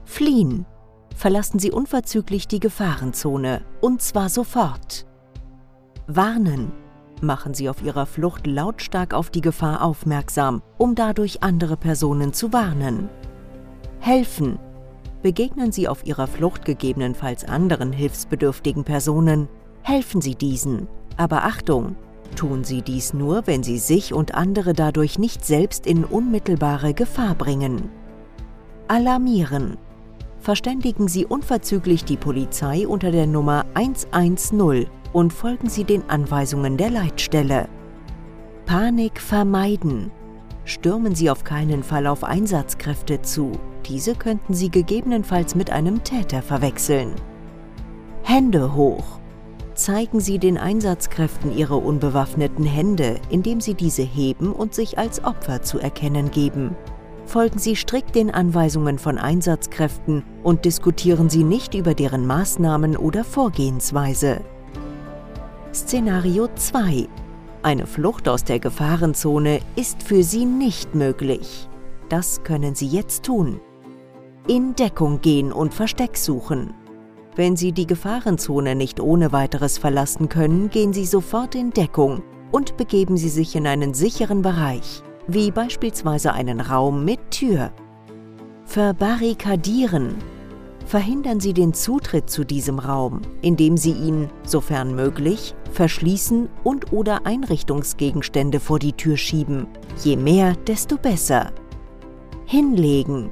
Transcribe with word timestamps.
Fliehen. 0.04 0.66
Verlassen 1.16 1.58
Sie 1.58 1.70
unverzüglich 1.70 2.46
die 2.46 2.60
Gefahrenzone, 2.60 3.62
und 3.80 4.02
zwar 4.02 4.28
sofort. 4.28 5.06
Warnen. 6.06 6.70
Machen 7.22 7.54
Sie 7.54 7.70
auf 7.70 7.82
Ihrer 7.82 8.04
Flucht 8.04 8.46
lautstark 8.46 9.14
auf 9.14 9.30
die 9.30 9.40
Gefahr 9.40 9.82
aufmerksam, 9.82 10.60
um 10.76 10.94
dadurch 10.94 11.42
andere 11.42 11.78
Personen 11.78 12.34
zu 12.34 12.52
warnen. 12.52 13.08
Helfen. 14.00 14.58
Begegnen 15.22 15.72
Sie 15.72 15.88
auf 15.88 16.04
Ihrer 16.04 16.26
Flucht 16.26 16.66
gegebenenfalls 16.66 17.46
anderen 17.46 17.92
hilfsbedürftigen 17.92 18.84
Personen, 18.84 19.48
helfen 19.80 20.20
Sie 20.20 20.34
diesen. 20.34 20.88
Aber 21.16 21.44
Achtung, 21.44 21.96
tun 22.32 22.64
Sie 22.64 22.82
dies 22.82 23.14
nur, 23.14 23.46
wenn 23.46 23.62
Sie 23.62 23.78
sich 23.78 24.12
und 24.12 24.34
andere 24.34 24.72
dadurch 24.72 25.18
nicht 25.18 25.44
selbst 25.44 25.86
in 25.86 26.04
unmittelbare 26.04 26.94
Gefahr 26.94 27.34
bringen. 27.34 27.90
Alarmieren. 28.88 29.78
Verständigen 30.40 31.06
Sie 31.06 31.24
unverzüglich 31.24 32.04
die 32.04 32.16
Polizei 32.16 32.86
unter 32.86 33.12
der 33.12 33.26
Nummer 33.26 33.64
110 33.74 34.88
und 35.12 35.32
folgen 35.32 35.68
Sie 35.68 35.84
den 35.84 36.08
Anweisungen 36.10 36.76
der 36.76 36.90
Leitstelle. 36.90 37.68
Panik 38.66 39.20
vermeiden. 39.20 40.10
Stürmen 40.64 41.14
Sie 41.14 41.30
auf 41.30 41.44
keinen 41.44 41.82
Fall 41.82 42.06
auf 42.06 42.24
Einsatzkräfte 42.24 43.22
zu. 43.22 43.52
Diese 43.86 44.14
könnten 44.14 44.54
Sie 44.54 44.70
gegebenenfalls 44.70 45.54
mit 45.54 45.70
einem 45.70 46.02
Täter 46.04 46.42
verwechseln. 46.42 47.12
Hände 48.22 48.74
hoch. 48.74 49.21
Zeigen 49.74 50.20
Sie 50.20 50.38
den 50.38 50.58
Einsatzkräften 50.58 51.56
Ihre 51.56 51.76
unbewaffneten 51.76 52.64
Hände, 52.64 53.20
indem 53.30 53.60
Sie 53.60 53.74
diese 53.74 54.02
heben 54.02 54.52
und 54.52 54.74
sich 54.74 54.98
als 54.98 55.24
Opfer 55.24 55.62
zu 55.62 55.78
erkennen 55.78 56.30
geben. 56.30 56.76
Folgen 57.24 57.58
Sie 57.58 57.76
strikt 57.76 58.14
den 58.14 58.30
Anweisungen 58.30 58.98
von 58.98 59.16
Einsatzkräften 59.16 60.22
und 60.42 60.66
diskutieren 60.66 61.30
Sie 61.30 61.44
nicht 61.44 61.74
über 61.74 61.94
deren 61.94 62.26
Maßnahmen 62.26 62.96
oder 62.96 63.24
Vorgehensweise. 63.24 64.42
Szenario 65.72 66.48
2. 66.54 67.08
Eine 67.62 67.86
Flucht 67.86 68.28
aus 68.28 68.44
der 68.44 68.58
Gefahrenzone 68.58 69.60
ist 69.76 70.02
für 70.02 70.22
Sie 70.22 70.44
nicht 70.44 70.94
möglich. 70.94 71.68
Das 72.10 72.42
können 72.42 72.74
Sie 72.74 72.88
jetzt 72.88 73.24
tun. 73.24 73.60
In 74.46 74.74
Deckung 74.74 75.22
gehen 75.22 75.52
und 75.52 75.72
Versteck 75.72 76.18
suchen. 76.18 76.74
Wenn 77.34 77.56
Sie 77.56 77.72
die 77.72 77.86
Gefahrenzone 77.86 78.74
nicht 78.74 79.00
ohne 79.00 79.32
weiteres 79.32 79.78
verlassen 79.78 80.28
können, 80.28 80.68
gehen 80.68 80.92
Sie 80.92 81.06
sofort 81.06 81.54
in 81.54 81.70
Deckung 81.70 82.22
und 82.50 82.76
begeben 82.76 83.16
Sie 83.16 83.30
sich 83.30 83.56
in 83.56 83.66
einen 83.66 83.94
sicheren 83.94 84.42
Bereich, 84.42 85.02
wie 85.26 85.50
beispielsweise 85.50 86.34
einen 86.34 86.60
Raum 86.60 87.06
mit 87.06 87.30
Tür. 87.30 87.72
Verbarrikadieren. 88.66 90.16
Verhindern 90.84 91.40
Sie 91.40 91.54
den 91.54 91.72
Zutritt 91.72 92.28
zu 92.28 92.44
diesem 92.44 92.78
Raum, 92.78 93.22
indem 93.40 93.78
Sie 93.78 93.92
ihn, 93.92 94.28
sofern 94.44 94.94
möglich, 94.94 95.54
verschließen 95.70 96.50
und 96.64 96.92
oder 96.92 97.24
Einrichtungsgegenstände 97.24 98.60
vor 98.60 98.78
die 98.78 98.92
Tür 98.92 99.16
schieben. 99.16 99.68
Je 100.04 100.16
mehr, 100.16 100.54
desto 100.66 100.98
besser. 100.98 101.50
Hinlegen 102.44 103.30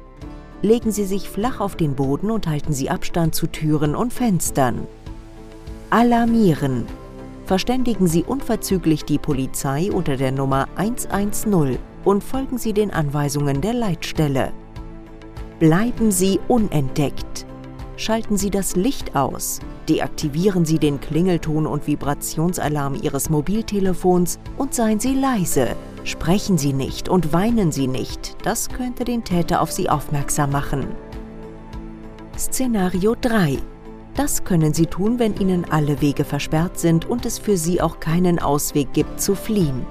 legen 0.63 0.93
Sie 0.93 1.05
sich 1.05 1.29
flach 1.29 1.61
auf 1.61 1.77
den 1.77 1.95
Boden 1.95 2.31
und 2.31 2.47
halten 2.47 2.73
Sie 2.73 2.91
Abstand 2.91 3.35
zu 3.35 3.47
Türen 3.47 3.95
und 3.95 4.13
Fenstern. 4.13 4.87
Alarmieren. 5.91 6.87
Verständigen 7.47 8.07
Sie 8.07 8.23
unverzüglich 8.23 9.05
die 9.05 9.19
Polizei 9.19 9.91
unter 9.91 10.17
der 10.17 10.33
Nummer 10.33 10.69
110 10.77 11.79
und 12.05 12.23
folgen 12.23 12.59
Sie 12.59 12.73
den 12.73 12.93
Anweisungen 12.93 13.61
der 13.61 13.75
Leitstelle. 13.75 14.53
Bleiben 15.59 16.11
Sie 16.11 16.39
unentdeckt. 16.49 17.47
Schalten 17.97 18.37
Sie 18.37 18.51
das 18.51 18.77
Licht 18.77 19.17
aus. 19.17 19.61
Deaktivieren 19.89 20.65
Sie 20.65 20.79
den 20.79 21.01
Klingelton 21.01 21.67
und 21.67 21.87
Vibrationsalarm 21.87 22.95
Ihres 23.01 23.31
Mobiltelefons 23.31 24.39
und 24.57 24.75
seien 24.75 25.01
Sie 25.01 25.15
leise. 25.15 25.77
Sprechen 26.05 26.59
Sie 26.59 26.73
nicht 26.73 27.09
und 27.09 27.33
weinen 27.33 27.73
Sie 27.73 27.87
nicht, 27.87 28.37
das 28.45 28.69
könnte 28.69 29.05
den 29.05 29.25
Täter 29.25 29.61
auf 29.61 29.73
Sie 29.73 29.89
aufmerksam 29.89 30.51
machen. 30.53 30.87
Szenario 32.39 33.15
3. 33.21 33.59
Das 34.15 34.45
können 34.45 34.75
Sie 34.75 34.87
tun, 34.87 35.19
wenn 35.19 35.37
Ihnen 35.37 35.65
alle 35.71 36.01
Wege 36.01 36.25
versperrt 36.25 36.79
sind 36.79 37.09
und 37.09 37.27
es 37.27 37.39
für 37.39 37.57
Sie 37.57 37.81
auch 37.81 38.01
keinen 38.01 38.39
Ausweg 38.39 38.93
gibt 38.93 39.21
zu 39.21 39.35
fliehen. 39.35 39.87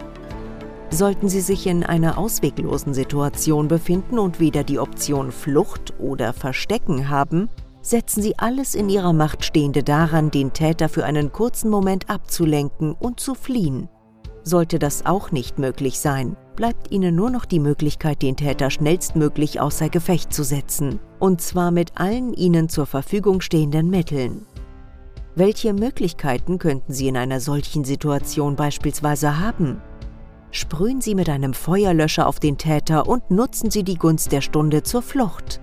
Sollten 0.92 1.30
Sie 1.30 1.42
sich 1.42 1.68
in 1.68 1.84
einer 1.84 2.18
ausweglosen 2.18 2.96
Situation 2.96 3.68
befinden 3.68 4.18
und 4.18 4.40
weder 4.40 4.64
die 4.64 4.80
Option 4.80 5.32
Flucht 5.32 5.94
oder 6.00 6.34
Verstecken 6.34 7.10
haben, 7.10 7.50
setzen 7.90 8.22
Sie 8.22 8.38
alles 8.38 8.76
in 8.76 8.88
Ihrer 8.88 9.14
Macht 9.14 9.44
Stehende 9.44 9.84
daran, 9.84 10.30
den 10.30 10.54
Täter 10.54 10.90
für 10.90 11.06
einen 11.06 11.32
kurzen 11.32 11.70
Moment 11.70 12.10
abzulenken 12.10 12.94
und 12.94 13.20
zu 13.20 13.34
fliehen. 13.34 13.90
Sollte 14.44 14.80
das 14.80 15.06
auch 15.06 15.32
nicht 15.32 15.60
möglich 15.60 16.00
sein, 16.00 16.38
bleibt 16.56 16.92
Ihnen 16.92 17.16
nur 17.16 17.30
noch 17.30 17.46
die 17.46 17.60
Möglichkeit, 17.60 18.22
den 18.22 18.36
Täter 18.36 18.70
schnellstmöglich 18.70 19.60
außer 19.60 19.90
Gefecht 19.90 20.34
zu 20.34 20.44
setzen, 20.44 21.00
und 21.20 21.42
zwar 21.42 21.72
mit 21.72 22.00
allen 22.00 22.34
Ihnen 22.34 22.70
zur 22.70 22.86
Verfügung 22.86 23.42
stehenden 23.42 23.90
Mitteln. 23.90 24.46
Welche 25.36 25.74
Möglichkeiten 25.74 26.60
könnten 26.60 26.94
Sie 26.94 27.08
in 27.08 27.18
einer 27.18 27.40
solchen 27.40 27.86
Situation 27.86 28.56
beispielsweise 28.56 29.40
haben? 29.40 29.82
Sprühen 30.52 31.02
Sie 31.02 31.16
mit 31.16 31.30
einem 31.30 31.54
Feuerlöscher 31.54 32.28
auf 32.28 32.40
den 32.40 32.58
Täter 32.58 33.08
und 33.08 33.32
nutzen 33.32 33.72
Sie 33.72 33.84
die 33.84 33.98
Gunst 33.98 34.32
der 34.32 34.42
Stunde 34.42 34.84
zur 34.84 35.02
Flucht. 35.02 35.62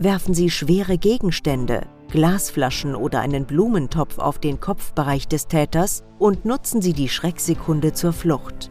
Werfen 0.00 0.32
Sie 0.32 0.48
schwere 0.48 0.96
Gegenstände, 0.96 1.84
Glasflaschen 2.08 2.94
oder 2.94 3.18
einen 3.18 3.46
Blumentopf 3.46 4.18
auf 4.18 4.38
den 4.38 4.60
Kopfbereich 4.60 5.26
des 5.26 5.48
Täters 5.48 6.04
und 6.20 6.44
nutzen 6.44 6.80
Sie 6.80 6.92
die 6.92 7.08
Schrecksekunde 7.08 7.92
zur 7.92 8.12
Flucht. 8.12 8.70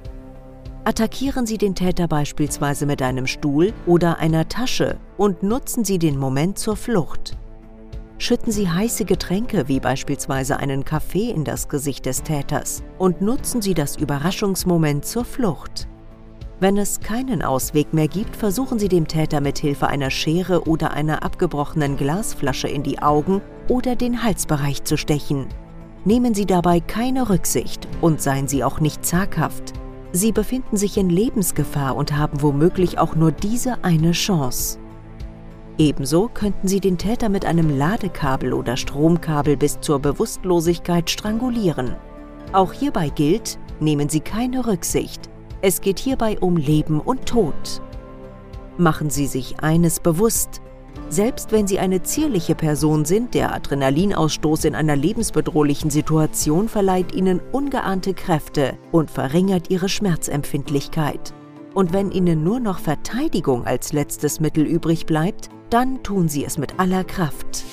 Attackieren 0.85 1.45
Sie 1.45 1.57
den 1.57 1.75
Täter 1.75 2.07
beispielsweise 2.07 2.85
mit 2.85 3.01
einem 3.01 3.27
Stuhl 3.27 3.73
oder 3.85 4.19
einer 4.19 4.47
Tasche 4.47 4.99
und 5.17 5.43
nutzen 5.43 5.83
Sie 5.83 5.99
den 5.99 6.17
Moment 6.17 6.59
zur 6.59 6.77
Flucht. 6.77 7.37
Schütten 8.19 8.53
Sie 8.53 8.69
heiße 8.69 9.03
Getränke 9.03 9.67
wie 9.67 9.81
beispielsweise 9.81 10.57
einen 10.57 10.85
Kaffee 10.85 11.29
in 11.29 11.43
das 11.43 11.67
Gesicht 11.67 12.05
des 12.05 12.23
Täters 12.23 12.83
und 12.99 13.19
nutzen 13.19 13.61
Sie 13.61 13.73
das 13.73 13.97
Überraschungsmoment 13.97 15.03
zur 15.03 15.25
Flucht. 15.25 15.86
Wenn 16.59 16.78
es 16.78 17.00
keinen 17.01 17.44
Ausweg 17.44 17.94
mehr 17.94 18.07
gibt, 18.07 18.35
versuchen 18.35 18.79
Sie 18.79 18.88
dem 18.88 19.07
Täter 19.07 19.41
mit 19.41 19.59
Hilfe 19.59 19.88
einer 19.88 20.09
Schere 20.09 20.68
oder 20.68 20.91
einer 20.91 21.23
abgebrochenen 21.23 21.97
Glasflasche 21.97 22.68
in 22.68 22.81
die 22.81 23.00
Augen 23.00 23.41
oder 23.68 23.95
den 23.95 24.23
Halsbereich 24.23 24.84
zu 24.84 24.97
stechen. 24.97 25.47
Nehmen 26.03 26.34
Sie 26.34 26.47
dabei 26.47 26.79
keine 26.79 27.29
Rücksicht 27.29 27.88
und 28.01 28.22
seien 28.22 28.47
Sie 28.47 28.63
auch 28.63 28.79
nicht 28.79 29.06
zaghaft. 29.06 29.73
Sie 30.13 30.31
befinden 30.31 30.78
sich 30.78 30.97
in 30.97 31.12
Lebensgefahr 31.12 31.96
und 31.96 32.17
haben 32.17 32.41
womöglich 32.41 32.97
auch 32.97 33.14
nur 33.14 33.31
diese 33.31 33.84
eine 33.84 34.14
Chance. 34.14 34.79
Ebenso 35.78 36.28
könnten 36.34 36.67
Sie 36.67 36.79
den 36.79 36.97
Täter 36.97 37.29
mit 37.29 37.46
einem 37.46 37.78
Ladekabel 37.78 38.53
oder 38.53 38.78
Stromkabel 38.78 39.58
bis 39.58 39.79
zur 39.79 39.99
Bewusstlosigkeit 39.99 41.08
strangulieren. 41.08 41.96
Auch 42.52 42.73
hierbei 42.73 43.09
gilt, 43.09 43.59
nehmen 43.79 44.09
Sie 44.09 44.22
keine 44.22 44.66
Rücksicht. 44.66 45.29
Es 45.61 45.81
geht 45.81 45.97
hierbei 45.97 46.37
um 46.39 46.55
Leben 46.55 46.99
und 46.99 47.25
Tod. 47.25 47.81
Machen 48.77 49.09
Sie 49.09 49.25
sich 49.25 49.59
eines 49.61 49.99
bewusst. 49.99 50.61
Selbst 51.09 51.51
wenn 51.51 51.67
Sie 51.67 51.79
eine 51.79 52.03
zierliche 52.03 52.53
Person 52.53 53.05
sind, 53.05 53.33
der 53.33 53.55
Adrenalinausstoß 53.55 54.65
in 54.65 54.75
einer 54.75 54.95
lebensbedrohlichen 54.95 55.89
Situation 55.89 56.69
verleiht 56.69 57.15
Ihnen 57.15 57.41
ungeahnte 57.51 58.13
Kräfte 58.13 58.77
und 58.91 59.09
verringert 59.09 59.71
Ihre 59.71 59.89
Schmerzempfindlichkeit. 59.89 61.33
Und 61.73 61.91
wenn 61.91 62.11
Ihnen 62.11 62.43
nur 62.43 62.59
noch 62.59 62.79
Verteidigung 62.79 63.65
als 63.65 63.93
letztes 63.93 64.39
Mittel 64.39 64.65
übrig 64.65 65.07
bleibt, 65.07 65.49
dann 65.71 66.03
tun 66.03 66.29
Sie 66.29 66.45
es 66.45 66.57
mit 66.57 66.79
aller 66.79 67.03
Kraft. 67.03 67.63